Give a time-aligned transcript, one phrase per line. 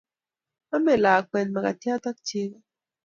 [0.75, 2.57] amei lakwet makatiat ak chego